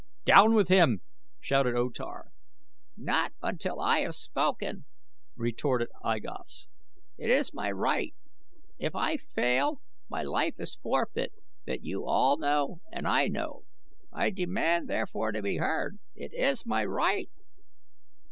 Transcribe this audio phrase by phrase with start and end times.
[0.25, 1.03] "Down with him!"
[1.39, 2.31] shouted O Tar.
[2.97, 4.85] "Not until I have spoken,"
[5.35, 6.69] retorted I Gos.
[7.19, 8.15] "It is my right.
[8.79, 9.79] If I fail
[10.09, 11.33] my life is forfeit
[11.67, 13.65] that you all know and I know.
[14.11, 15.99] I demand therefore to be heard.
[16.15, 17.29] It is my right!"